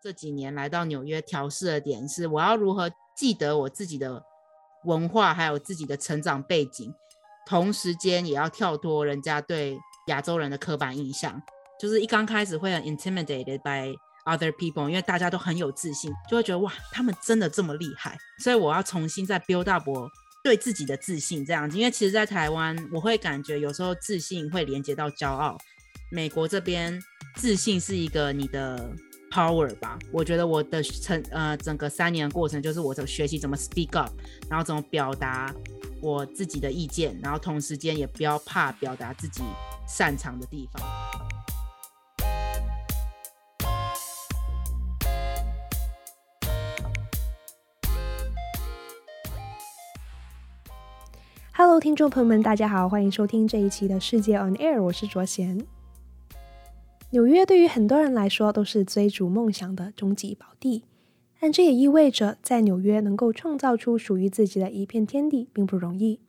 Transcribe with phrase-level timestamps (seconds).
[0.00, 4.22] 这几年来到纽约调试的点是，我要如何记得我自己的
[4.84, 6.94] 文化，还有自己的成长背景，
[7.46, 9.76] 同时间也要跳脱人家对
[10.06, 11.42] 亚洲人的刻板印象。
[11.80, 19.84] 就是一刚开始会很 intimidated by other people，因为大家都很有自信，就会觉得哇，他们真的这么厉害，所以我要重新再 build up
[20.44, 21.76] 对自己的自信这样子。
[21.76, 25.58] 因为其实，在台湾，我会感觉有时候自信会连接到骄傲。
[26.10, 27.00] 美国这边，
[27.36, 28.90] 自信是一个你的
[29.30, 29.98] power 吧。
[30.12, 34.12] 我觉得我的成呃整个三年的过程，就是我在学习怎么 speak up，
[34.48, 35.54] 然后怎么表达
[36.00, 39.42] 我自己的意见，然后同时间也不要怕表达自己
[39.86, 40.82] 擅长的地方。
[51.52, 55.66] Hello，听众朋友们，大家好，欢迎收听这一期的世界 On Air，我是卓贤。
[57.10, 60.84] 纽约对于很多人来说都是追逐梦想的终极宝地，
[61.40, 66.20] 但这也意味着在纽约能够创造出属于自己的一片天地并不容易。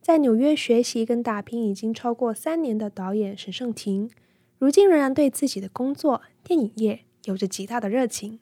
[0.00, 4.10] 在纽约学习跟打拼已经超过三年的导演沈盛廷，
[4.58, 8.38] 如今仍然对自己的工作电影业有着极大的热情。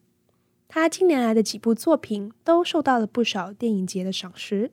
[0.69, 4.71] 他近年来的几部作品都受到了不少电影节的赏识。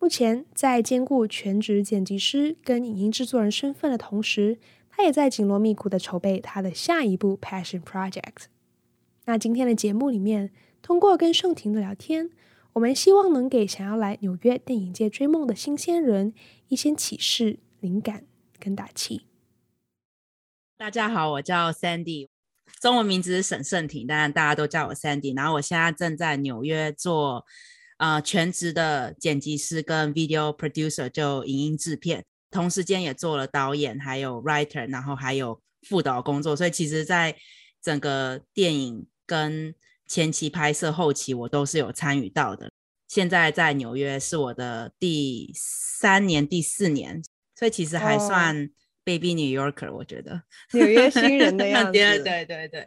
[0.00, 4.58] 目前在兼顾全职剪辑师跟影音制作人身份的同时，
[4.98, 8.46] 他也在紧锣密鼓的筹备他的下一部 Passion Project。
[9.26, 10.50] 那今天的节目里面，
[10.82, 12.30] 通过跟盛廷的聊天，
[12.72, 16.34] 我们希望能给想要来纽约电影界追梦的新鲜人
[16.66, 18.26] 一些启示、灵感
[18.58, 19.26] 跟打气。
[20.76, 22.26] 大家好，我叫 Sandy，
[22.80, 25.36] 中文名字是沈盛廷，当然大家都叫我 Sandy。
[25.36, 27.46] 然后我现在正在纽约做。
[27.98, 36.56] 啊、呃，全职的剪辑师跟 video producer 就影音制片，同时间也做了导演，还有 writer，然后还有副导工作。
[36.56, 37.36] 所以其实，在
[37.82, 39.74] 整个电影跟
[40.06, 42.70] 前期拍摄、后期，我都是有参与到的。
[43.06, 47.22] 现在在纽约是我的第三年、第四年，
[47.54, 48.70] 所以其实还算
[49.04, 50.42] baby New Yorker，我觉得
[50.72, 51.92] 纽约新人的 样子。
[51.92, 52.86] 对对对对。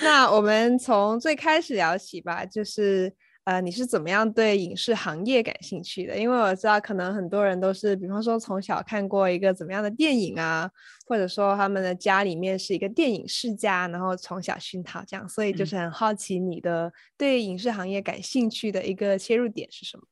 [0.00, 3.14] 那我们从最开始聊起吧，就是。
[3.48, 6.14] 呃，你是怎么样对影视行业感兴趣的？
[6.18, 10.70] 因为我知道，可能很多人都是，比方说从小看过一个怎么样的电影啊，
[11.06, 20.02] 或者说他们的家里面是一个电影世家，然后从小熏陶这样，所以就是很好奇你的对影视行业感兴趣的一个切入点是什么？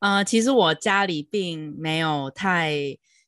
[0.00, 2.74] 呃，其实我家里并没有太，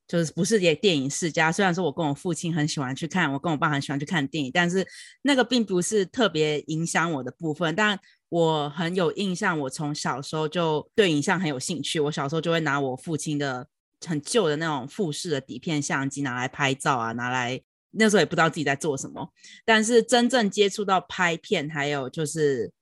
[0.06, 1.50] 就是不是也电影世家。
[1.50, 4.86] 虽然说我跟我父亲很喜欢去看，我跟我爸很喜欢去看电影，但是
[5.22, 7.98] 那个并不是特别影响我的部分，但。
[8.28, 12.00] 我很有印象，我从小时候就对影像很有兴趣。
[12.00, 13.66] 我小时候就会拿我父亲的
[14.04, 17.60] 很旧的那种富士的底片相机拿来拍照啊，拿来
[17.92, 19.30] 那时候也不知道自己在做什么。
[19.64, 22.72] 但是真正接触到拍片，还有就是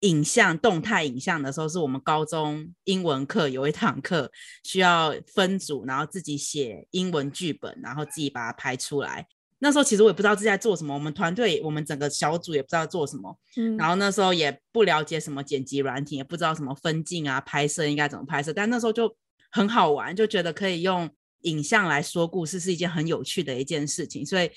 [0.00, 4.30] 影像动态影像的时候，是我们高中英文课有一堂课
[4.62, 9.26] 需要分组，然后自己写英文剧本，然后自己把它拍出来。
[9.60, 19.16] 那时候其实我也不知道自己在做什么，我们团队、我们整个小组也不知道做什么，嗯，然后那时候也不了解什么剪辑软体，也不知道什么分镜啊、拍摄应该怎么拍摄，但那时候就
[19.50, 21.08] 很好玩，就觉得可以用
[21.42, 24.50] 影像来说故事是一件很有趣的一件事情，所以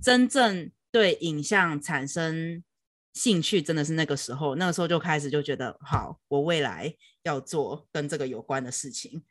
[0.00, 2.62] 真正对影像产生
[3.14, 9.24] 兴趣真的是那个时候，那个时候就开始就觉得好，我未来要做跟这个有关的事情。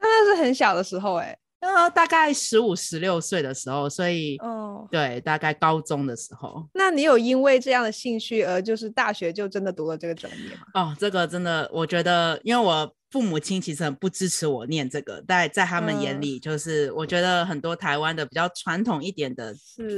[0.00, 1.38] 那是很小的时候哎、欸。
[1.74, 6.68] 呃，大概十五、十六岁的时候，所以，哦，对，大概高中的时候。
[6.74, 10.60] 那你有因为这样的兴趣而就是大学就真的读了这个专业吗？
[10.74, 19.54] 哦，这个真的，我觉得，因为我父母亲其实很不支持我念这个，在在他们眼里，就是、嗯、我觉得很多台湾的比较传统一点的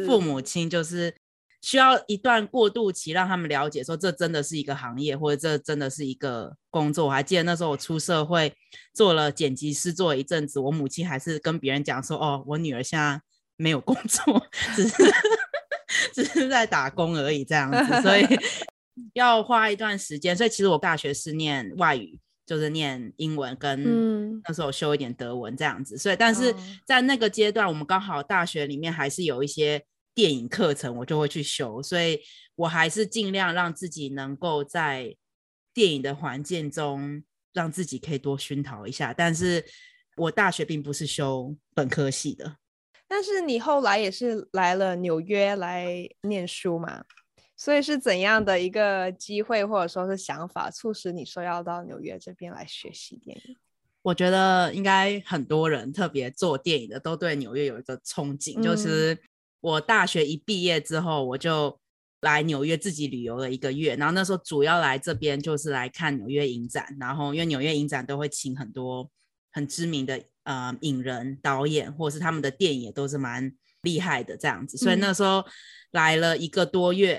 [0.07, 1.15] 父母亲就是。
[1.61, 7.07] 需要一段过渡期，让他们了解说这真的是一个行业，或者这真的是一个工作。
[7.07, 8.55] 我还记得那时候我出社会
[8.95, 13.21] 做了剪辑师，做了一阵子，我母亲还是跟别人讲说：“哦，我女儿现在
[13.57, 14.47] 没有工作，
[14.77, 14.95] 只是
[16.15, 18.25] 只是在打工而已。”这样子，所以
[19.15, 20.37] 要花一段时间。
[20.37, 25.99] 所以其实我大学是念外语，就是念英文，跟那时候修一点德文这样子。
[25.99, 26.55] 所以，但是
[26.87, 29.85] 在那个阶段，我们刚好大学里面还是有一些。
[30.19, 32.21] 电影课程我就会去修，所以
[32.57, 35.15] 我还是尽量让自己能够在
[35.73, 37.23] 电影的环境中，
[37.53, 39.15] 让自己可以多熏陶一下。
[39.15, 39.65] 但是
[40.17, 42.57] 我大学并不是修本科系的，
[43.07, 45.87] 但是你后来也是来了纽约来
[46.23, 47.05] 念书嘛？
[47.57, 53.57] 所以是怎样的一个机会或者说是想法，促使你说要到纽约这边来学习电影？
[54.03, 59.17] 我觉得应该很多人，特别做电影的，都对纽约有一个憧憬，嗯、就是。
[59.61, 61.79] 我大学一毕业之后，我就
[62.21, 69.11] 来纽约自己旅游了一个月，然后那时候主要来这边就是来看纽约影展，然后因为纽约影展都会请很多
[69.53, 73.53] 很知名的呃影人、导演，或者是他们的电影也都是蛮
[73.83, 75.45] 厉害的这样子，所以那时候
[75.93, 77.17] 来了一个多月，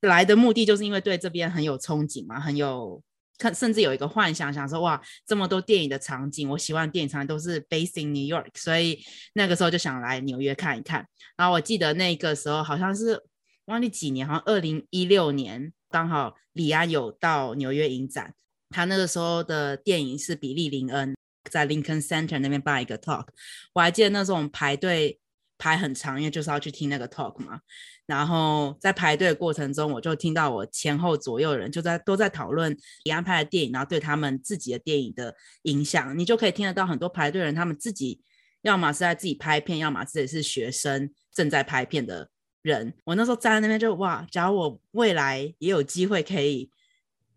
[0.00, 3.02] 嗯、来的目的就是因为对这边很有憧憬嘛，很有
[3.38, 8.98] 看，甚至有一个幻想，想说哇，这么多电影的场景，我喜欢电影场景都是 based in New York，所以
[9.34, 11.06] 那个时候就想来纽约看一看。
[11.36, 13.22] 然后我记得那个时候好像是。
[13.66, 18.32] 忘记几年，好像二零一六年，刚好李安有到纽约影展，
[18.70, 21.16] 他那个时候的电影是比利林恩
[21.50, 23.26] 在 Lincoln Center 那边办一个 talk，
[23.72, 25.18] 我还记得那时候我们排队
[25.58, 27.60] 排很长，因为就是要去听那个 talk 嘛。
[28.06, 38.20] 然后在排队的过程中，我就听到我前后左右人就在都在讨论李安拍的电影，然后对他们自己的电影的影响，你就可以听得到很多排队人他们自己
[38.62, 42.30] 要么是在自己拍片，要么自己是学生正在拍片的。
[42.62, 46.68] 人，我那时候站在那边就哇，假如我未来也有机会可以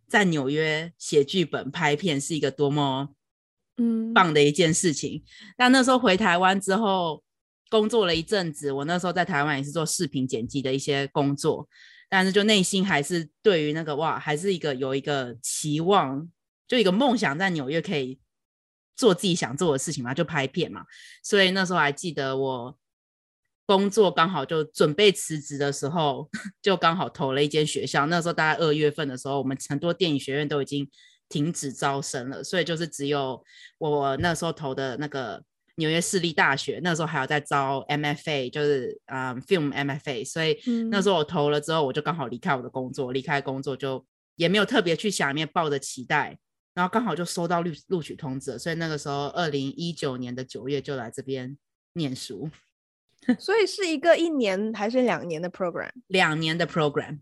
[0.08, 3.10] 在纽约写剧本、拍片，是一个多么
[3.78, 5.18] 嗯棒的一件事情。
[5.18, 7.24] 嗯、但那时候回台湾之后，
[7.70, 11.68] 工作了一阵子，我那时候在台湾也是做视频剪辑的一些工作，
[12.10, 16.28] 但是就内心还是对于那个哇，还是一个有一个期望，
[16.68, 18.20] 就一个梦想，在纽约可以
[18.96, 20.84] 做自己想做的事情嘛，就拍片嘛。
[21.24, 22.78] 所以那时候还记得我。
[23.70, 26.28] 工作刚好就准备辞职的时候，
[26.60, 28.08] 就刚好投了一间学校。
[28.08, 30.90] 那时候大概二月份的时候，我们很多电影学院都已经
[31.30, 33.44] 停止招生了，所以就是只有
[33.78, 35.44] 我那时候投的那个
[35.80, 40.26] 纽约市立大学，那时候还有在招 MFA，就是嗯、um, Film MFA。
[40.26, 40.60] 所以
[40.92, 44.06] 那时候我投了之后，我就刚好离开我的工作，离开工作就
[44.36, 46.38] 也没有特别去想，里面抱着期待，
[46.76, 51.58] 然后刚好就收到录录取通知，所以那个时候二零一九年的九月就来这边
[51.94, 52.52] 念书。
[53.40, 55.90] 所以是一个一年还是两年的 program？
[56.08, 57.20] 两年的 program。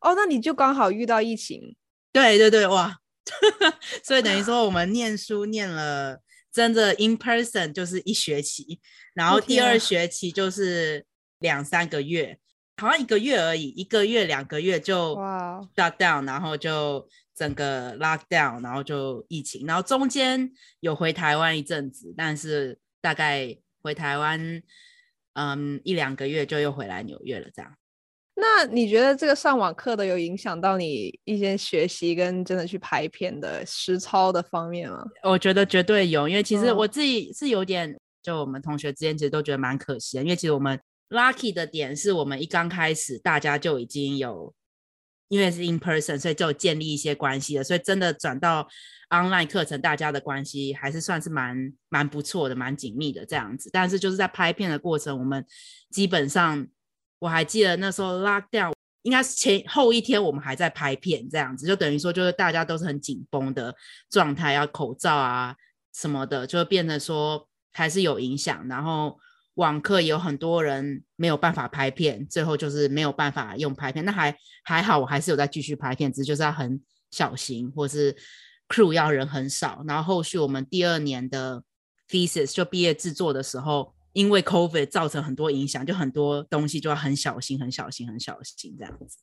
[0.00, 1.76] 哦，那你就刚好遇到疫情。
[2.12, 2.98] 对对对，哇！
[4.02, 6.20] 所以等于说我们念书念了
[6.52, 8.80] 真的 in person 就是一学期，
[9.14, 11.04] 然后第二学期就是
[11.38, 12.38] 两三个月，
[12.76, 15.16] 好像一个月而已，一个月两个月就
[15.76, 20.50] shut down，然后就整个 lock down，然后就疫情，然后中间
[20.80, 24.62] 有回台湾一阵子，但是大概回台湾。
[25.34, 27.72] 嗯，一两个月就又回来纽约了，这样。
[28.40, 35.04] 那你觉得这个上网课的有影响到你一些学习跟真的去拍片的实操的方面吗？
[35.22, 44.54] 我觉得绝对有，因为其实我自己是有点，嗯、就我们同学之间其实都觉得蛮可惜的，因为其实我们 lucky 的点是我们一刚开始大家就已经有。
[45.28, 47.62] 因为是 in person，所以就建立一些关系了。
[47.62, 48.66] 所以真的转到
[49.10, 53.70] online 课程，大家的关系还是算是蛮蛮不错的，蛮紧密的这样子。
[53.72, 55.46] 但是就是在拍片的过程，我们
[55.88, 56.66] 基本上
[57.20, 58.72] 我还记得那时候 lockdown，
[59.02, 63.72] 应该是前后一天，我们还在拍片这样子，就等于说就是大家都是很紧绷的
[64.10, 65.54] 状态，要口罩啊
[65.94, 68.66] 什么的，就变得说还是有影响。
[68.66, 69.16] 然后。
[69.54, 74.02] 网课有很多人没有办法拍片，最后就是没有办法用拍片。
[74.06, 76.80] 那还还好，我还是有在继续拍片，只是就是要很
[77.10, 78.16] 小心，或是
[78.68, 79.84] crew 要人很少。
[79.86, 81.62] 然后后续我们第二年的
[82.08, 89.18] thesis 就毕业制作的时候，因为 COVID 造成很多影响，就很多东西就要很小心、很小心、很小心这样子。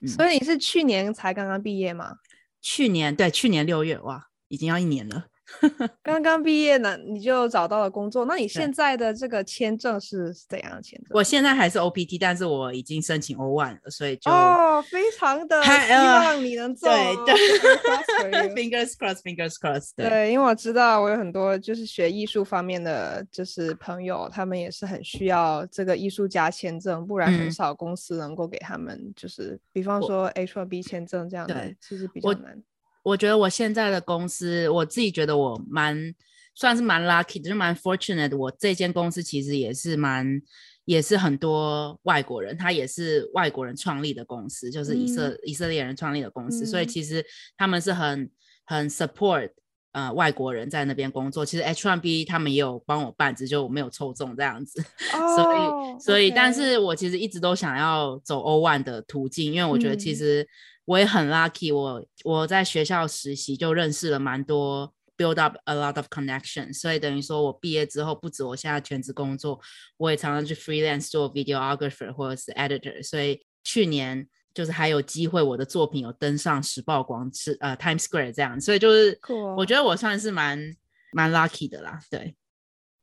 [0.00, 2.16] 嗯、所以你是去年才刚刚毕业吗？
[2.60, 5.26] 去年对，去年六月哇，已经要一年了。
[6.02, 8.24] 刚刚毕业呢，你就找到了工作。
[8.24, 11.08] 那你现在的这个签证是怎样的签证？
[11.10, 16.88] 我现在还是 OPT，但是我已经申请 O1 了，所以就哦，非常的希望你能做。
[16.88, 17.34] 对
[18.30, 19.92] 对，Fingers crossed，Fingers crossed。
[19.96, 32.62] 对，因为我知道我有很多就是学艺术方面的就是朋友，他们也是很需要这个艺术家签证，不然很少公司能够给他们，就是、嗯、比方说 H1B 签证这样的，对其实比较难。
[33.02, 36.14] 我觉得我现在的公司，我自己觉得我蛮
[36.54, 38.36] 算是蛮 lucky 的，就蛮 fortunate 的。
[38.36, 40.40] 我这间公司其实也是蛮，
[40.84, 47.24] 也是很多外国人，他也是外国人创立的公司，就是以色、嗯、以色列人创立的公司，嗯、所以其实
[47.56, 48.30] 他们是很
[48.66, 49.50] 很 support
[49.92, 51.44] 呃外国人在那边工作。
[51.44, 54.80] 其实 H1B 他们也有帮我办，只是就我没有抽中这样子，
[55.12, 60.42] 哦、所以所以.但是我其实一直都想要走 O1 的途径，因为我觉得其实。
[60.42, 60.46] 嗯
[60.84, 69.60] 我也很 lucky，我我在学校实习就认识了蛮多，build up a lot of connections，所以等于说我毕业之后，不止我现在全职工作，
[69.96, 79.18] 我也常常去 freelance 做 videographer 或者是 editor，所以去年就是还有机会，我的作品有登上时报广是呃 Times Square 这样，所以就是，
[79.56, 80.58] 我觉得我算是蛮
[81.12, 82.34] 蛮 lucky 的啦，对。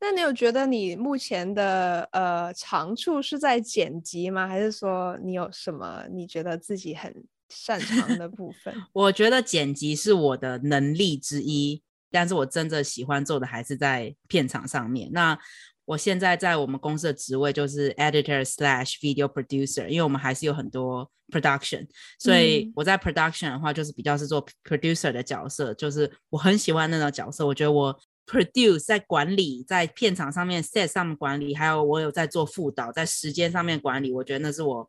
[0.02, 4.46] 那你有觉得你目前的呃长处是在剪辑吗？
[4.46, 7.14] 还是说你有什么你觉得自己很
[7.50, 8.74] 擅长的部分？
[8.94, 15.10] 我觉得剪辑是我的能力之一，但是我真正喜欢做的还是在片场上面。
[15.12, 15.38] 那
[15.84, 21.86] 我现在在我们公司的职位就是 editor slash video producer，因为我们还是有很多 production，
[22.18, 28.00] 所以我在 production 的话就是比较是做 producer 的角色，就是我很喜欢那种角色，我觉得我。
[28.26, 34.88] Produce 在管理，在片场上面 set 上面管理，还有我有在做副导，在时间上面管理，我觉得那是我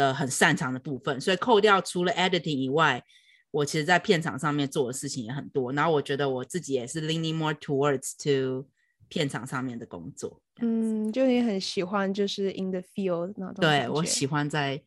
[0.00, 1.20] 的很擅长的部分。
[1.20, 3.02] 所以扣掉除了 editing 以外，
[3.50, 5.72] 我其实在片场上面做的事情也很多。
[5.72, 8.66] 然后我觉得我自己也是 leaning more towards to
[9.08, 10.40] 片场上面的工作。
[10.60, 13.56] 嗯，就你很喜欢就是 in the field 那种。
[13.60, 14.82] 对，我喜欢在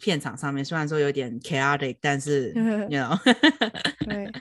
[0.00, 2.52] 片场上面，虽然说有点 chaotic，但是
[2.88, 3.18] you know。
[4.06, 4.32] 对。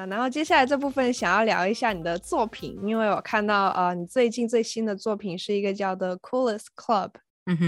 [0.09, 7.11] 然后接下来这部分想要聊一下你的作品，因为我看到呃，你最近最新的作品是一个叫 The Coolest Club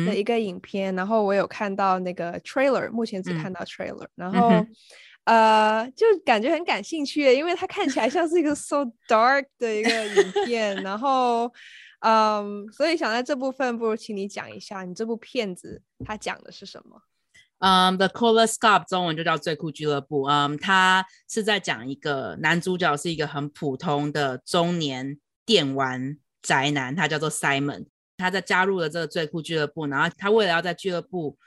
[0.07, 11.53] 的一个影片，嗯、然后我有看到那个 trailer，目前只看到 trailer，、嗯、然后、嗯、呃，就感觉很感兴趣，因为它看起来像是一个 so dark 的一个影片，然后
[12.01, 17.01] 嗯，所以想在这部分，不如请你讲一下你这部片子它讲的是什么。
[17.59, 20.25] 嗯、The Coolest Club 中文就叫最酷俱乐部。
[20.25, 27.87] 嗯、um,，他是在讲一个男主角是一个很普通的中年电玩宅男，他叫做 Simon。
[28.17, 31.39] 他在加入了这个最酷俱乐部，然后他为了要在俱乐部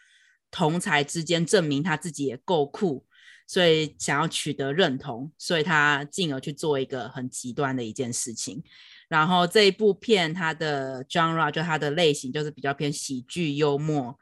[0.50, 3.06] 同才之间证明他自己也够酷，
[3.46, 8.64] 所以想要取得认同，所以他进而去做一个很极端的一件事情。
[9.10, 14.18] 然后这一部片它的 genre 就它的类型就是比较偏喜剧幽默。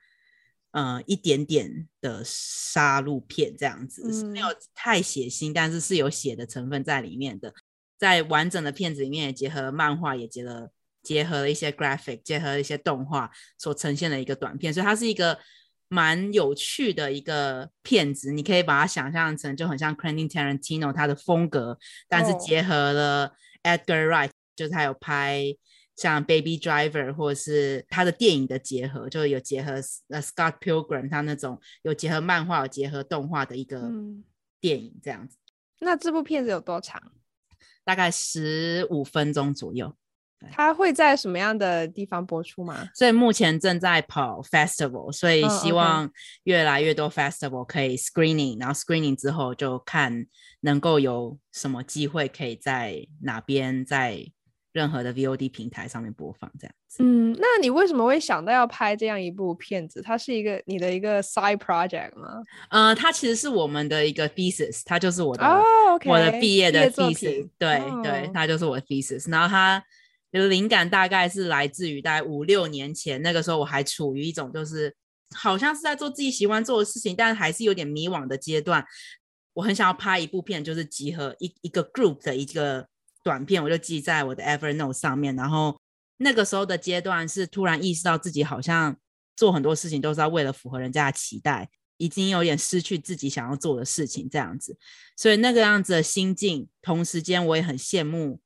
[0.71, 7.51] 呃，一点点的杀戮片这样子，是没有太血腥，但是是有血的成分在里面的。
[7.97, 10.71] 在完整的片子里面，也结合了漫画，也结合
[11.01, 15.39] 结合了一些 graphic，结合了一些动画所呈现的一个短片，所以它是一个
[15.87, 18.31] 蛮有趣的一个片子。
[18.31, 23.33] 你可以把它想象成就很像 Quentin Tarantino 他的风格，但是结合了
[23.63, 25.55] Edgar Wright，就是他有拍。
[25.99, 29.73] 像 Baby Driver 或者是他的电影的结合，就有结合
[30.07, 33.91] 呃 Scott Pilgrim 他那种有结合漫画、有结合动画的一个
[34.61, 35.35] 电影这样子。
[35.35, 35.51] 嗯。
[35.81, 37.01] 那这部片子有多长？
[37.83, 39.93] 大概十五分钟左右。
[40.53, 42.87] 它会在什么样的地方播出吗？
[42.95, 46.09] 所以目前正在跑 Festival，所以希望
[46.45, 50.27] 越来越多 Festival 可以 Screening，然后 Screening 之后就看
[50.61, 54.31] 能够有什么机会可以在哪边在。
[54.71, 57.03] 任何的 VOD 平台上面播放这样子。
[57.03, 60.01] 嗯，那你为什么会想到要拍这样一部片子？
[60.01, 62.43] 它是一个你的一个 side project 吗？
[62.69, 65.99] 呃，它其实是我们的一个 thesis，它就是我的、oh.
[66.05, 67.49] 我的毕业的 thesis。
[67.57, 68.03] 对、oh.
[68.03, 69.29] 对，它就是我的 thesis。
[69.31, 69.83] 然后它
[70.31, 74.95] 的灵感大概是来自于大概五六年前，那个时候我还处于一种就是
[75.33, 78.85] 好像是在做自己喜欢做的事情，但是还是有点迷惘的阶段。
[79.53, 82.87] 我很想要拍一部片，就是集合一一个 group 的一个。
[83.29, 85.79] 短片我就记在我的 Evernote 上面，然后
[86.17, 88.97] 那个时候的阶段是突然意识到自己好像
[89.35, 94.75] 做很多事情都是要为了符合人家的期待，已经有点失去自己想要做的事情这样子，
[95.15, 98.41] 所以那个样子的心境，同时间我也很羡慕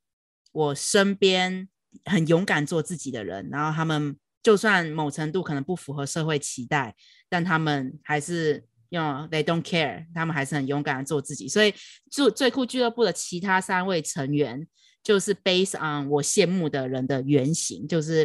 [0.52, 1.70] 我身边
[2.04, 6.94] 很勇敢做自己的人，然后他们就算某程度可能不符合社会期待，
[7.30, 8.66] 但他们还是。
[8.94, 11.74] 用 you know, they don't care，他们还是很勇敢的做自己，所以
[12.12, 14.68] 最最酷俱乐部的其他三位成员
[15.02, 18.24] 就是 based on 我羡慕的人的原型，就是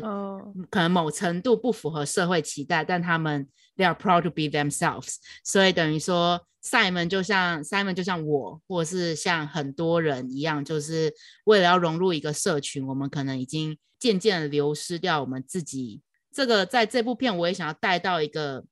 [0.70, 11.12] 可能某程度不符合社会期待，但他们 they are proud to be themselves，所以等于说 Simon 就像 Simon 就像我，或者是像很多人一样，就是
[11.44, 16.02] 为了要融入一个社群，我们可能已经渐渐的流失掉我们自己。
[16.30, 18.64] 这个在这部片我也想要带到一个。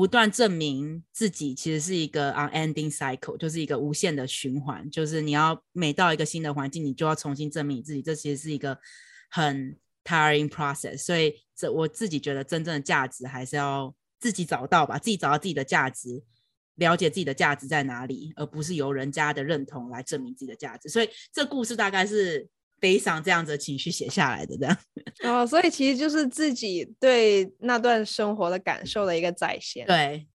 [0.00, 4.90] 不断证明自己其实是一个 unending cycle，就是一个无限的循环。
[4.90, 8.00] 就是你要每到一个新的环境，你就要重新证明你自己。
[8.00, 8.78] 这其实是一个
[9.28, 10.96] 很 tiring process。
[10.96, 16.24] 所以，这我自己觉得真正的价值还是要自己找到吧，自己找到自己的价值，
[16.76, 20.88] 了解自己的价值在哪里，而不是由人家的认同来证明自己的价值。
[20.88, 22.48] 所以，这故事大概是。
[22.80, 24.76] 悲伤这样子的情绪写下来的这样，
[25.22, 29.86] 哦，所以其实就是自己对那段生活的感受的一个再现。
[29.86, 30.26] 对，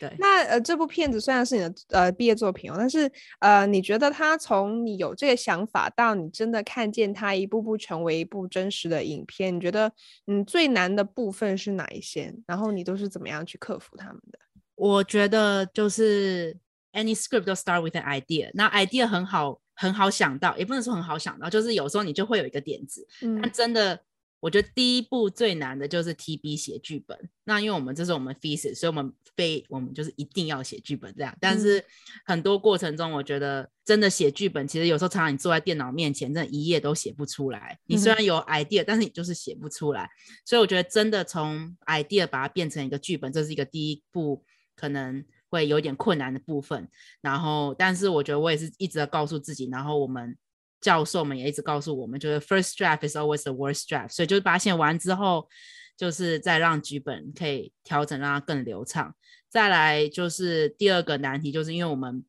[0.00, 9.90] 对，那呃，这部片子虽然是你的呃毕业作品哦，但是呃，你觉得它从你有这个想法到你真的看见它一步步成为一部真实的影片，你觉得
[10.26, 12.34] 嗯最难的部分是哪一些？
[12.46, 14.38] 然后你都是怎么样去克服他们的？
[14.74, 16.56] 我觉得就是
[16.92, 24.00] any script 都 start with an idea，那 idea 很好很好想到，也不能说很好想到，就是有时候你就会有一个点子，嗯，但真的。
[24.42, 27.16] 我觉得第一步最难的就是 TB 写剧本。
[27.44, 31.32] 那因为我们这是我们 thesis，所以我们非我们就是一定要写剧本这样。
[31.38, 31.80] 但是
[32.24, 37.78] 很多过程中，我觉得真的写剧本，其实有时候常常你坐在电脑面前，真的一页都写不出来。
[37.86, 40.10] 你虽然有 idea，但是你就是写不出来。
[40.44, 44.42] 所以我觉得真的从 idea 把它变成一个剧本，这是一个第一步
[44.74, 46.88] 可能会有点困难的部分。
[47.20, 50.36] 然后，但是我觉得我也是一直在告诉自己，然后我们。
[50.82, 55.48] 教授们也一直告诉我们，就是 first draft is always the worst draft，所以就是把它写完之后，
[55.96, 59.14] 就是再让剧本可以调整，让它更流畅。
[59.48, 62.24] 再来就是第二个难题，就是因为我们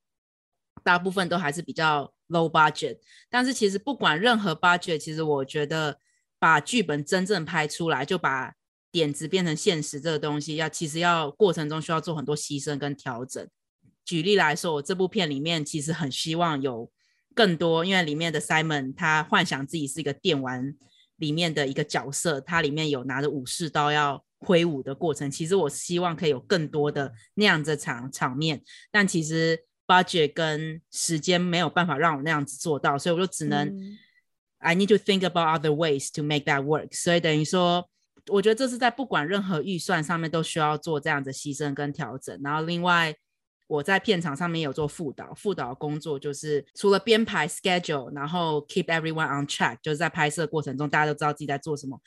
[0.83, 5.97] 大部分都还是比较 low budget，但是其实不管任何 budget，其实我觉得
[6.37, 8.53] 把剧本真正拍出来，就把
[8.93, 13.45] 点子变成现实这个东西，要其实要过程中需要做很多牺牲跟调整。
[14.05, 16.89] 举例来说，我这部片里面其实很希望有。
[17.35, 20.71] 更多，因为里面的 Simon 他幻想自己是一个电玩
[21.15, 25.31] 里面的一个角色，他里面有拿着武士刀要挥舞的过程。
[25.31, 33.97] 其实我希望可以有更多的那样子场场面，但其实 budget 跟时间没有办法让我那样子做到，所以我就只能、嗯、
[34.59, 36.95] I need to think about other ways to make that work。
[36.95, 37.89] 所以等于说，
[38.31, 42.39] 我觉得这是在不管任何预算上面都需要做这样的牺牲跟调整。
[42.43, 43.15] 然后另外。
[43.65, 51.99] 我在片场上面有做副导，副导工作就是除了编排 schedule，然后 keep everyone on track，就是在拍摄过程中大家都知道自己在做什么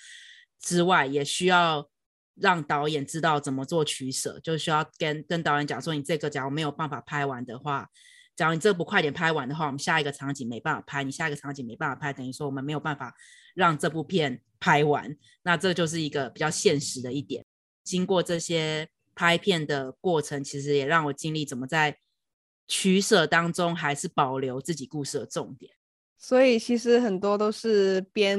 [0.61, 1.89] 之外，也需要
[2.37, 7.89] 让导演知道怎么做取舍，就需要跟跟导演讲说，你这个假如没有办法拍完的话，
[8.37, 13.13] 假如你这个不快点拍完的话，我们下一个场景没办法拍，你下一个场景没办法拍，等于说我们没有办法
[13.55, 17.45] 让这部片拍完，那这就是一个比较现实的一点。
[17.85, 18.89] 经过这些。
[19.19, 21.97] 拍片的过程其实也让我经历怎么在
[22.69, 25.73] 取舍当中还是保留自己故事的重点，
[26.19, 28.39] 所以其实很多都是边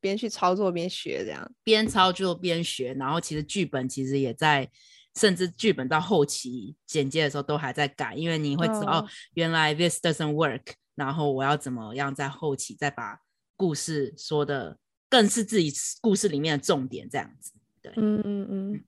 [0.00, 4.68] 边去操作边学这样，边操作边学，然后其实剧本其实也在，
[5.14, 9.04] 甚至剧本到后期剪接的时候都还在改，因为你会知道、oh.
[9.04, 10.62] 哦，原来 this doesn't work，
[10.96, 13.20] 然后我要怎么样在后期再把
[13.56, 14.78] 故事说的
[15.08, 18.84] 更是自己故事里面的重点这样子，对，嗯嗯嗯。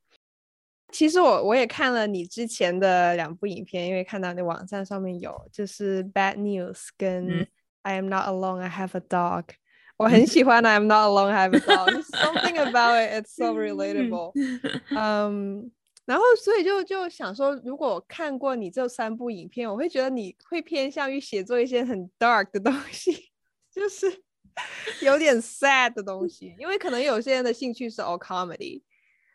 [0.92, 7.46] 其实我我也看了你之前的两部影片，因为看到你网站上面有就是 Bad News 跟
[7.82, 9.44] I am not alone, I have a dog。
[9.96, 12.02] 我很喜欢 I am not alone, I have a dog。
[12.02, 14.32] Something about it, it's so relatable。
[14.90, 15.70] 嗯，
[16.06, 23.30] 然后所以就就想说，如果看过你这三部影片，我会觉得你会偏向于写作一些很 dark 的东西，
[23.70, 24.22] 就是
[25.02, 28.82] 有点 sad 的东西，因为可能有些人的兴趣是 all comedy。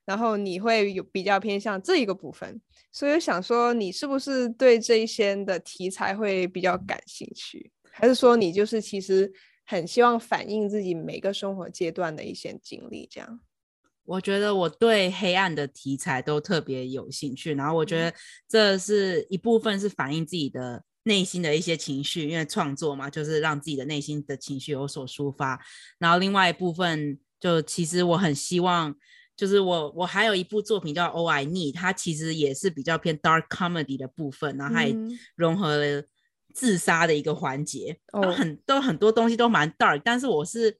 [0.05, 2.61] 然后你会有比较偏向这一个部分，
[2.91, 9.33] 所以想说你是不是对这一些的题材会比较感兴趣，还是说你就是其实
[9.65, 13.07] 很希望反映自己每个生活阶段的一些经历？
[13.09, 13.39] 这样，
[14.03, 18.15] 我觉得我对黑暗的题材都特别有兴趣，然后我觉得
[18.47, 25.59] 这是一部分是反映自己的内心的一些情绪，因为创作嘛，就是让自己的内心的情绪有所抒发，
[25.97, 28.95] 然后另外一部分就其实我很希望。
[29.37, 34.89] 就是我，我还有一部作品叫《All I Need》，它其实也是比较偏 dark comedy 的部分，然后还
[35.35, 36.01] 融合了
[36.53, 40.01] 自杀的一个环节，嗯、很都很多东西都蛮 dark。
[40.05, 40.77] 但是我是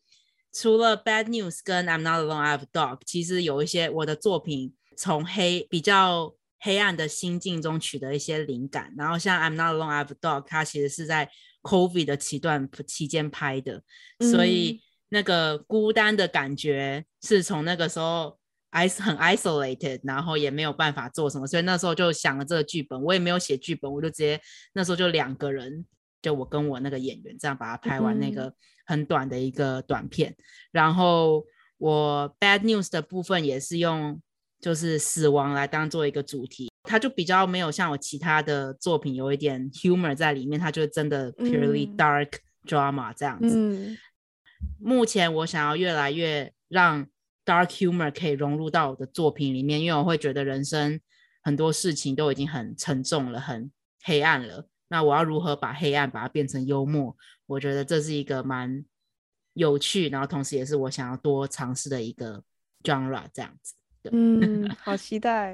[0.54, 6.34] 除了《Bad News》跟《I'm Not Alone I Have a Dog》，其实有一些我的作品从黑比较
[6.66, 8.92] 黑暗的心境中取得一些灵感。
[8.98, 11.30] 然后像《I'm Not Alone I Have a Dog》，它其实是在
[11.62, 13.84] COVID 的期段期间拍的，
[14.32, 18.40] 所以那个孤单的感觉是从那个时候
[18.72, 18.90] I，。
[18.90, 23.02] 很 isolated，然后也没有办法做什么，所以那时候就想了这个剧本。
[23.02, 24.42] 我也没有写剧本，我就直接
[24.74, 25.86] 那时候就两个人，
[26.22, 28.54] 就我跟我那个演员这样把它拍完那个
[28.86, 30.32] 很短的一个短片。
[30.32, 31.46] 嗯、然后
[31.78, 34.22] 我 Bad News 的部分也是用
[34.66, 42.32] 就是死亡来当做一个主题，它就比较没有像我其他的作品有一点 humor 在里面，它就真的 purely dark
[42.66, 43.56] drama 这样子。
[43.56, 43.96] 嗯、
[44.80, 47.06] 目前我想要越来越让
[47.46, 51.00] Dark humor 可以融入到我的作品里面，因为我会觉得人生
[51.44, 53.72] 很多事情都已经很沉重了，很
[54.04, 54.68] 黑暗了。
[54.88, 57.16] 那我要如何把黑暗把它变成幽默？
[57.46, 58.84] 我觉得这是一个蛮
[59.54, 62.42] 有趣，然后同时也是我想要多尝试的一个
[62.84, 63.76] genre 这样子。
[64.14, 65.54] 嗯好期待。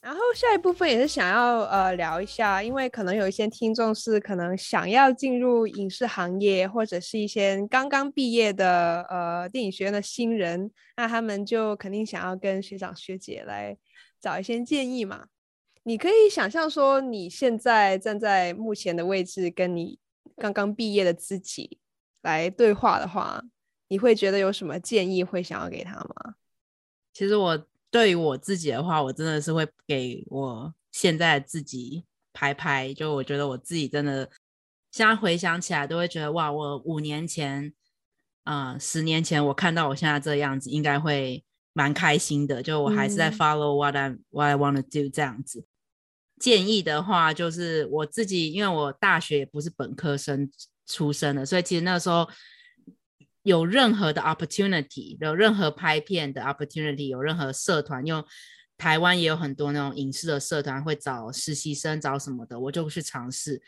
[0.00, 13.76] 然后下一部分也是想要呃聊一下因为可能有一些听众是可能想要进入影视行业或者是一些刚刚毕业的呃电影学院的新人那他们就肯定想要跟学长学姐来
[14.20, 15.26] 找一些建议嘛。
[15.86, 20.00] 你可以想象说，你现在站在目前的位置，跟你
[20.36, 21.78] 刚刚毕业的自己
[22.22, 23.40] 来对话的话，
[23.86, 26.34] 你会觉得有什么建议会想要给他吗？
[27.12, 27.66] 其实我。
[27.88, 32.92] 对于我自己的话，我真的是会给我现在自己拍拍。
[32.92, 34.28] 就我觉得我自己真的，
[34.90, 37.72] 现在回想起来都会觉得哇，我五年前，
[38.44, 42.62] 嗯、呃，十年前我看到我现在这样子，应该会蛮开心的。
[42.62, 45.64] 就我还是在 follow what I what I want to do 这样子。
[46.38, 50.50] 建议的话，就是我自己，因为我大学也不是本科生
[50.86, 52.28] 出身的，所以其实那时候。
[53.46, 58.20] 有任何的 opportunity，有任何拍片的 opportunity，有任何社团，因为
[58.76, 63.62] 台湾也有很多那种影视的社团会找实习生，找什么的，我就去尝试。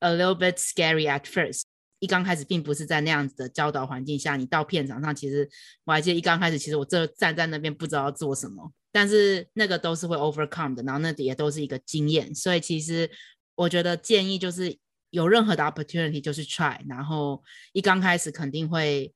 [0.00, 1.62] A little bit scary at first，
[2.00, 5.48] 一刚开始并不是在那样子的教导环境下，你到片场上，其实
[5.84, 13.10] 我还记得一刚开始，其实我这站在那边不知道要做什么，但是那个都是会 overcome 的，然后那也都是一个经验，所以其实
[13.56, 14.78] 我觉得建议就是
[15.10, 19.12] 有任何的 opportunity 就是 try，然后一刚开始肯定会。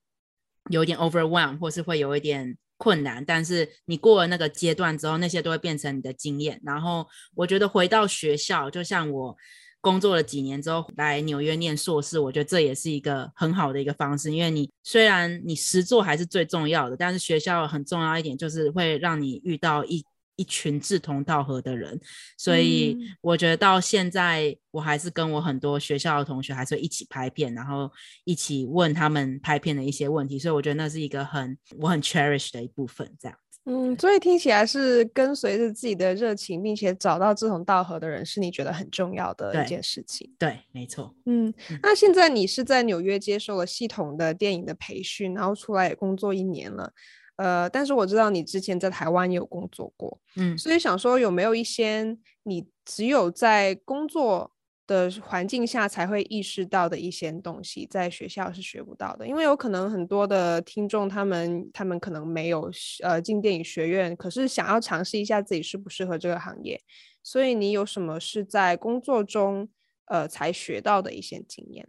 [0.68, 6.60] 有一点 overwhelm 或是会有一点困难，但是你过了那个阶段之后，那些都会变成你的经验。
[6.64, 9.36] 然后我觉得回到学校，就像我
[9.80, 14.32] 工作了几年之后来纽约念硕士，我觉得这也是一个很好的一个方式。
[14.32, 20.04] 因为你虽然你实做还是最重要的，但是学校很重要一点就是会让你遇到一。
[20.38, 21.98] 一群志同道合的人，
[22.36, 27.90] 所以我觉得到现在我还是跟我很多学校的同学还是会一起拍片，然后
[28.24, 33.45] 一起问他们拍片的一些问题，所以我觉得那是一个很我很 cherish 的一部分，这样子。
[33.68, 40.32] 嗯，所以听起来是跟随着自己的热情，并且找到志同道合的人，是你觉得很重要的一件事情。
[40.38, 41.12] 对，对，没错。
[41.24, 41.52] 嗯，
[41.82, 46.92] 那现在你是在纽约接受了系统的电影的培训，然后出来也工作一年了。
[47.34, 54.52] 呃，但是我知道你之前在台湾也有工作过，嗯，所以想说有没有一些你只有在工作
[54.86, 59.26] 的环境下才会意识到的一些东西，在学校是学不到的？
[59.26, 62.70] 因为有可能很多的听众他们他们可能没有
[63.02, 66.80] 呃进电影学院，可是想要尝试一下自己适不适合这个行业，
[67.22, 69.68] 所以你有什么是在工作中
[70.06, 71.86] 呃才学到的一些经验？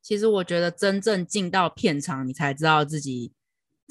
[0.00, 3.32] 其实我觉得真正进到片场，你才知道自己。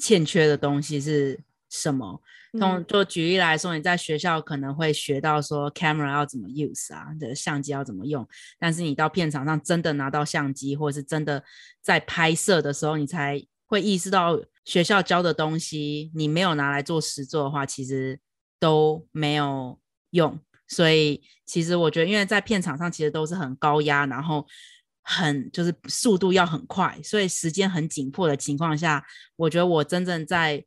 [0.02, 2.22] 欠缺的东西是什么？
[2.58, 8.26] 从就举例来说，你在学校可能会学到说 camera 要怎么 use 啊，的相机要怎么用，
[8.58, 11.44] 但是你到片场上真的拿到相机，或者是真的
[11.80, 18.18] 在拍摄的时候，你才会意识到学校教的东西，你没有拿来做实作的话，其实
[18.58, 19.78] 都没有
[20.10, 20.38] 用。
[20.66, 24.46] 所以其实我觉得，因为在片场上其实都是很高压，然后。
[25.02, 30.62] 很就是速度要很快，所以时间很紧迫的情况下，我觉得我真正在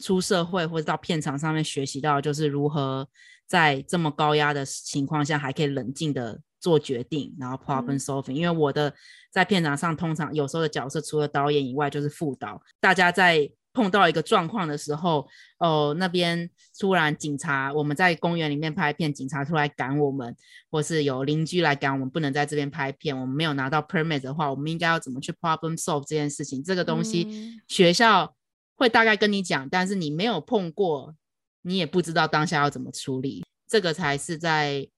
[0.00, 3.08] 出社会或者到片场上面学习到，就是如何
[3.46, 8.32] 在这么高压的情况下还可以冷静的做决定，然后 problem solving。
[8.32, 8.36] 嗯。
[8.36, 8.92] 因为我的
[9.30, 13.50] 在片场上通常有时候的角色除了导演以外就是副导，大家在。
[13.72, 15.24] 碰到一个状况的时候，
[15.60, 20.34] 哦，那边突然警察，我们在公园里面拍片，警察出来赶我们，
[20.68, 23.16] 或是有邻居来赶我们，不能在这边拍片。
[23.16, 26.60] 我们没有拿到 permit 的话，我们应该要怎么去 problem solve 这件事情？
[26.64, 28.34] 这个东西学校
[28.80, 31.14] 会大概跟你讲，但是你没有碰过，
[31.62, 33.44] 你也不知道当下要怎么处理。
[33.68, 34.88] 这个才是在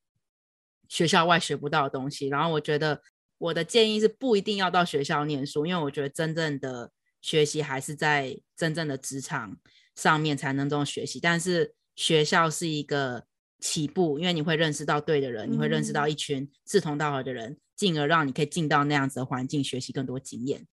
[0.89, 2.29] 学校外学不到的东西。
[2.29, 3.03] 然后我觉得
[3.37, 6.91] 我的建议是不一定要到学校念书，因为我觉得真正的。
[7.25, 9.57] 学习还是在真正的职场
[9.95, 13.25] 上面才能这种学习，但是学校是一个
[13.61, 20.67] 起步，因为你会认识到对的人，嗯、你会认识到一群志同道合的人，进而让你可以进到那样子的环境，学习更多经验。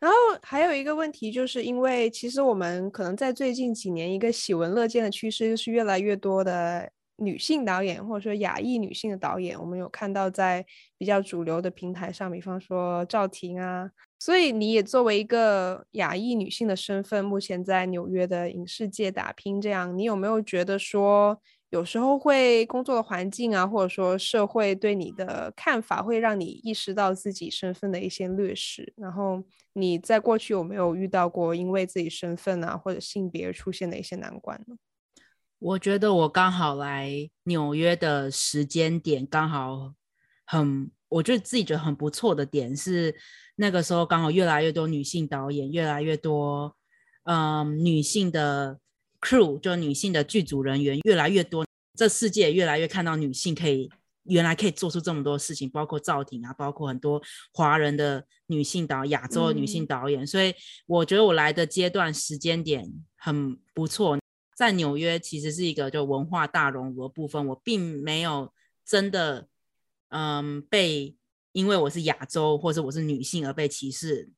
[0.00, 6.90] 然后还有一个问题，就是因为其实我们可能在最近几年，一个喜闻乐见的趋势就是越来越多的。
[7.18, 10.66] 女性导演或者说亚裔女性的导演，我们有看到在
[10.98, 21.40] 比较主流的平台上，比方说赵婷啊，所以你也作为一个亚裔女性的身份，目前在纽约的影视界打拼，这样你有没有觉得说，
[21.74, 28.92] 有时候会工作的环境啊，或者说社会对你的看法，会让你意识到自己身份的一些劣势？
[28.96, 34.76] 然后你在过去有没有遇到过因为自己身份啊或者性别出现的一些难关呢？
[35.58, 39.94] 我觉得我刚好来纽约的时间点刚好
[40.46, 43.16] 很，我觉得自己觉得很不错的点是，
[43.56, 46.76] 那个时候刚好越来越多女性导演，越来越多，
[47.24, 48.78] 嗯，女性的
[49.20, 51.63] crew，就女性的剧组人员越来越多，
[51.94, 53.90] 这世界越来越看到女性可以
[54.24, 60.54] 原来可以做出这么多事情，包括赵婷啊，包括很多华人的女性导亚洲的女性导演，嗯、所以
[60.86, 64.18] 我觉得我来的阶段时间点很不错。
[64.56, 68.52] 在纽约其实是一个就文化大熔炉的部分，我并没有
[68.86, 69.48] 真的
[70.08, 71.16] 嗯被
[71.52, 74.30] 因为我是亚洲或者我是女性而被歧视。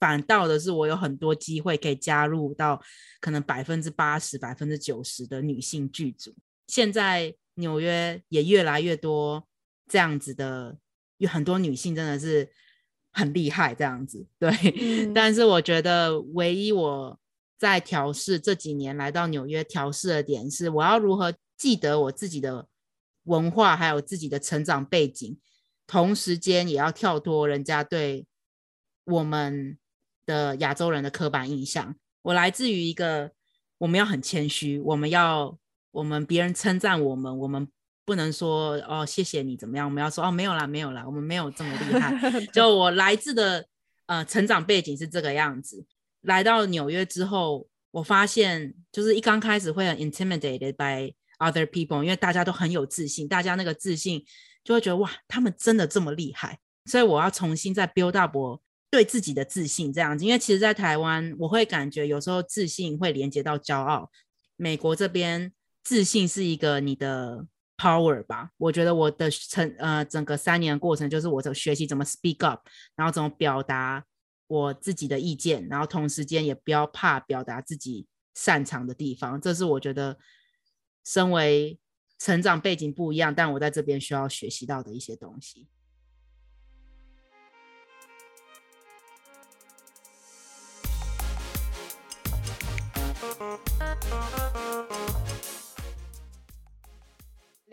[0.00, 2.82] 反倒的是，我有很多机会可以加入到
[3.20, 6.34] 可能百分之八十、百分之九十的女性剧组。
[6.66, 9.46] 现在纽约也越来越多
[9.88, 10.76] 这样子的，
[11.18, 12.50] 有很多女性真的是
[13.12, 14.26] 很厉害，这样子。
[14.38, 14.50] 对，
[14.80, 17.20] 嗯、 但是我觉得唯一我
[17.58, 22.68] 在调试这几年来到纽约调试的点是，我要如何记得我自己的
[23.24, 25.38] 文化，还有自己的成长背景，
[25.86, 28.26] 同时间也要跳脱人家对
[29.04, 29.78] 我们。
[30.26, 33.30] 的亚洲人的刻板印象，我来自于一个，
[33.76, 35.58] 我们要很谦虚，我们要
[35.94, 37.66] 我们别人称赞我们，我们
[38.04, 42.12] 不能说哦谢谢你怎么样，我们要说哦没有啦没有啦，我们没有这么厉害。
[42.52, 43.64] 就我来自的
[44.06, 45.86] 呃成长背景是这个样子，
[46.22, 54.24] 来到纽约之后，我发现就是一刚开始会很 intimidated by other people，因为大家都很有自信，大家那个自信
[54.62, 58.60] 就会觉得哇他们真的这么厉害，所以我要重新再 build up 我。
[58.90, 64.08] 对自己的自信这样子，因为其实，在台湾，我会感觉有时候自信会连接到骄傲。
[64.56, 65.52] 美国这边，
[65.84, 68.50] 自信是一个你的 power 吧？
[68.56, 72.66] 我觉得我的成呃整个三年的过程，就是我在学习怎么 speak up，
[72.96, 74.02] 然后怎么表达
[74.46, 79.38] 我自己的意见，然后同时间也不要怕表达自己擅长的地方。
[79.38, 80.16] 这是我觉得，
[81.04, 81.78] 身为
[82.18, 85.68] 成长背景不一样，但我在这边需要学习到的一些东西。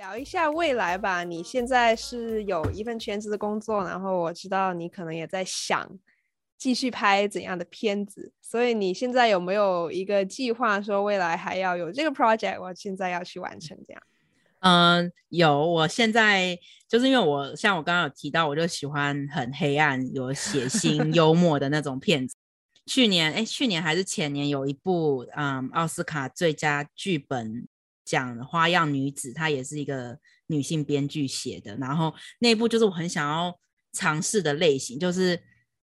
[0.01, 1.23] 聊一下未来吧。
[1.23, 5.87] 你现在是有一份全职的工作，然后我知道你可能也在想
[6.57, 14.01] 继续拍怎样的片子，所以你现在有没有一个计划，说未来还要有这个 project，我现在要去完成这样？
[14.61, 15.63] 嗯，有。
[15.67, 22.35] 我现在就是因为我像我刚刚有提到，我就喜欢很黑暗、有血腥、 幽默的那种片子。
[22.87, 27.67] 去年，哎，去年还是前年，有一部嗯奥斯卡最佳剧本
[28.03, 31.75] 奖的《花样女子》，她也是一个女性编剧写的。
[31.77, 33.57] 然后那部就是我很想要
[33.93, 35.41] 尝试的类型，就是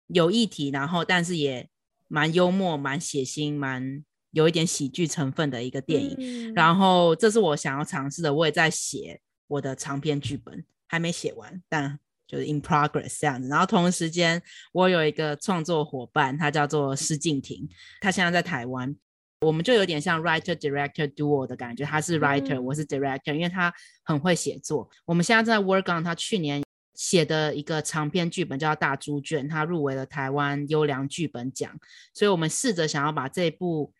[0.08, 1.68] 有议题，然后但是也
[2.08, 6.16] 蛮幽默、蛮血腥、蛮有一点喜剧成分的一个电影。
[6.18, 11.98] 嗯、然后这是我想要尝试的，我也在写我的长篇剧本，还没写完，但。
[12.26, 17.68] 就是 in progress 这样子，然后同时间我有一个创作伙伴，他叫做施静婷，
[18.00, 18.96] 他现在在台湾，
[19.44, 24.88] 我们就有点像 writer director duo 的感觉，他是 writer，、嗯、我是 director，因为他很会写作。
[25.04, 26.62] 我们现在正在 work on 他去年
[26.94, 31.78] 写的一个长篇剧本叫《大猪圈》，他入围了台湾优良剧本奖，
[32.12, 33.92] 所以我们试着想要把这部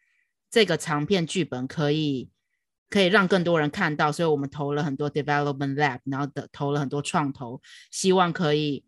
[0.51, 2.31] 这个长篇剧本可以。
[2.91, 8.85] 可以让更多人看到，所以我们投了很多 development lab，然后的投了很多创投，希望可以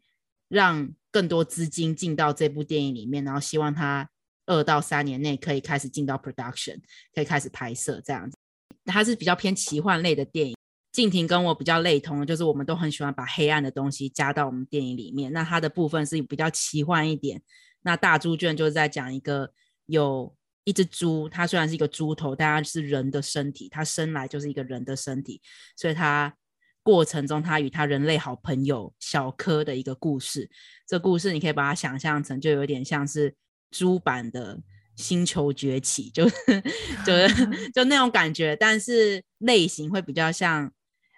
[0.49, 4.09] 让更多资金进到这部电影里面，然后希望它
[4.47, 6.79] 二到三年内可以开始进到 production，
[7.15, 8.37] 可以开始拍摄这样子。
[8.85, 10.57] 它是比较偏奇幻类的电影，
[10.93, 15.33] 静婷跟我比较类同的，就是我们都很喜欢把黑暗的东西加到我们电影里面。
[15.33, 17.43] 那它的部分是比较奇幻一点。
[17.83, 19.53] 那大猪圈就是在讲一个
[19.87, 20.35] 有。
[20.69, 25.41] 一只猪，它虽然是一个猪头，但它是人的身体，它生来就是一个人的身体，
[25.77, 26.35] 所以它
[26.83, 30.51] 过程中，它与它人类好朋友小柯的一个故事。
[30.85, 33.33] 这故事你可以把它想象成，就有点像是
[33.77, 34.59] 猪版的
[34.95, 36.35] 星球崛起，就是
[37.05, 40.73] 就是就那种感觉，但是类型会比较像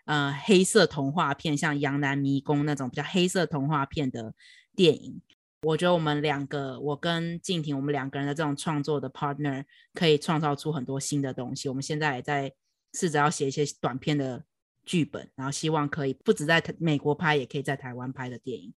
[0.06, 4.34] 呃黑色童话片，像《羊男迷宫》那种比较黑色童话片的
[4.74, 5.22] 电影。
[5.62, 11.68] 我觉得我们两个，我跟静婷，我们两个人的这种创作的 partner，可以创造出很多新的东西。
[11.68, 12.52] 我们现在也在
[12.94, 14.44] 试着要写一些短片的
[14.84, 18.74] 剧本，然后希望可以不止在美国拍，也可以在台湾拍的电影。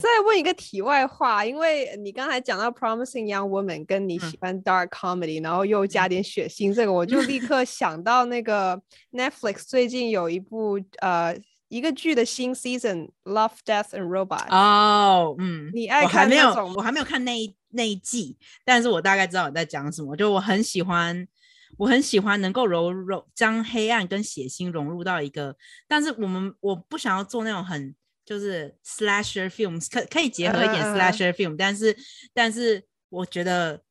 [0.00, 8.80] 再问一个题外话，因为你刚才讲到 Promising Young Woman，跟你喜欢 Dark Comedy，、嗯、然后又加点血腥，这个我就立刻想到那个
[9.12, 11.38] Netflix 最近有一部呃。
[11.70, 16.74] 一个剧的新 season《Love, Death and Robots》哦，嗯，你爱看那种？
[16.74, 20.16] 我还没有看那一那一季，但是我大概知道你在讲什么。
[20.16, 21.28] 就我很喜欢，
[21.78, 25.54] 我很喜欢能够融融将黑暗跟血腥融入到一个，
[25.86, 27.94] 但是我们我不想要做那种很
[28.30, 31.96] 就是 slasher films，可可以结合一点 slasher film，、uh, 但是
[32.32, 33.82] 但是我觉得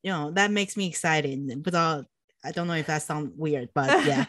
[0.00, 1.62] ，you know that makes me excited。
[1.62, 2.04] 不知道
[2.40, 4.26] ，I don't know if that sounds weird，but yeah。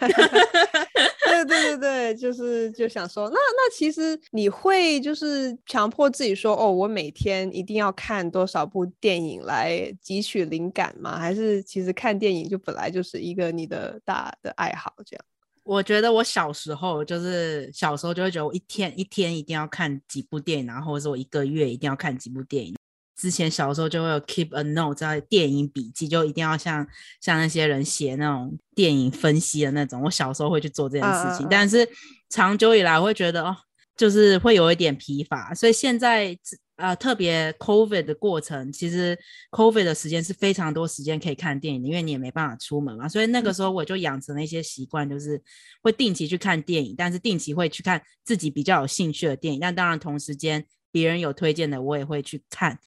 [1.24, 11.17] 对对对对，就是就想说，那那其实你会就是强迫自己说，哦，我每天一定要看多少部电影来汲取灵感吗？
[11.17, 15.26] 还是其实看电影就本来就是一个你的大的爱好这样？
[15.63, 22.76] 我觉得我小时候就是小时候就会觉得我一天一天一定要看几部电影，然后或者是我一个月一定要看几部电影。
[23.15, 26.86] 之前小时候就会有 keep a note 在电影笔记，就一定要像
[27.21, 30.02] 像那些人写那种电影分析的那种。
[30.02, 31.47] 我小时候会去做这件事情，uh, uh, uh.
[31.49, 31.88] 但是
[32.30, 33.56] 长久以来我会觉得哦，
[33.95, 35.54] 就是会有一点疲乏。
[35.54, 36.38] 所以现在
[36.75, 39.17] 呃，特别 COVID 的过程，其实
[39.51, 43.07] COVID 的时间是非常多时间可以看电影的，因为你也没办法出门嘛。
[43.07, 45.39] 所以那个时候我就养成了一些习惯，就是
[45.83, 49.59] 会定期去看电影，但是定期会去看自己比较有兴趣的电影。
[49.59, 52.79] 但当然同时间别人有推荐的，我也会去看。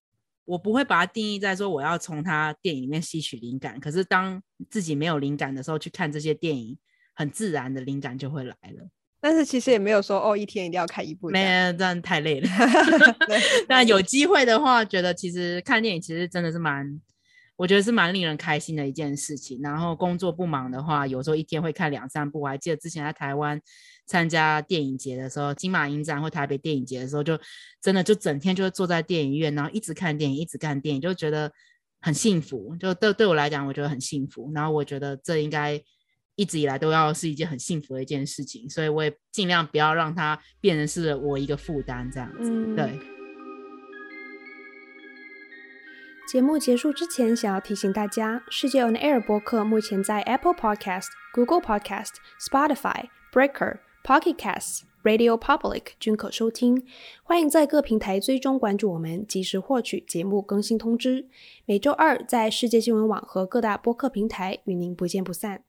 [0.45, 6.77] 我不会把它定义在说我要从他电影里面吸取灵感，可是当自己没有灵感的时候，去看这些电影，
[7.15, 8.89] 很自然的灵感就会来了。
[9.29, 12.49] 但是其实也没有说哦，一天一定要看一部，没有，这样太累了。
[13.69, 17.01] 那有机会的话，觉得其实看电影其实真的是蛮。
[17.57, 19.59] 我觉得是蛮令人开心的一件事情。
[19.61, 22.41] 然后工作不忙的话，有时候一天会看两三部。
[22.43, 23.61] 我还记得之前在台湾
[24.07, 27.37] 参加电影节的时候，金马影展或台北电影节的时候，就
[27.83, 31.51] 真的就整天就坐在电影院，然后一直看电影，一直看电影，就觉得
[32.01, 32.77] 很幸福。
[32.77, 34.53] 就对对我来讲，我觉得很幸福。
[34.55, 35.83] 然后我觉得这应该
[36.37, 42.51] 一直以来都要是一件很幸福的一件事情，所以我也尽量不要让它变成是我一个负担这样子。
[42.51, 42.99] 嗯、对。
[46.29, 56.85] 节目结束之前，想要提醒大家，世界 On Air 播客目前在 Apple Podcast、Google Podcast、Spotify、Breaker、Pocket Casts、Radio Public 均可收听。
[57.23, 61.29] 欢迎在各平台追踪关注我们，及时获取节目更新通知。
[61.65, 65.66] 每周二在世界新闻网和各大播客平台与您不见不散。